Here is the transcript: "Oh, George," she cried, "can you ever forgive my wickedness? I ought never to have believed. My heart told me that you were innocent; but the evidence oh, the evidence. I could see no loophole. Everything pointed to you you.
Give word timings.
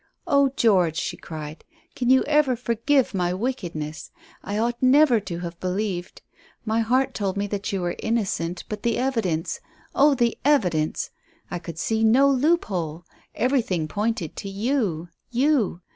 "Oh, 0.25 0.49
George," 0.57 0.95
she 0.97 1.15
cried, 1.15 1.63
"can 1.95 2.09
you 2.09 2.23
ever 2.23 2.55
forgive 2.55 3.13
my 3.13 3.35
wickedness? 3.35 4.09
I 4.43 4.57
ought 4.57 4.81
never 4.81 5.19
to 5.19 5.39
have 5.41 5.59
believed. 5.59 6.23
My 6.65 6.79
heart 6.79 7.13
told 7.13 7.37
me 7.37 7.45
that 7.45 7.71
you 7.71 7.81
were 7.81 7.95
innocent; 7.99 8.63
but 8.67 8.81
the 8.81 8.97
evidence 8.97 9.59
oh, 9.93 10.15
the 10.15 10.39
evidence. 10.43 11.11
I 11.51 11.59
could 11.59 11.77
see 11.77 12.03
no 12.03 12.27
loophole. 12.31 13.05
Everything 13.35 13.87
pointed 13.87 14.35
to 14.37 14.49
you 14.49 15.09
you. 15.29 15.81